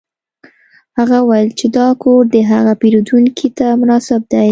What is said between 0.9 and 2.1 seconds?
هغه وویل چې دا